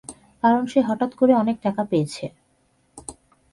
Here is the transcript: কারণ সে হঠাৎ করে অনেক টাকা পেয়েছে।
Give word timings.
কারণ 0.43 0.63
সে 0.65 0.79
হঠাৎ 0.87 1.11
করে 1.15 1.33
অনেক 1.33 1.57
টাকা 1.63 1.81
পেয়েছে। 1.83 2.25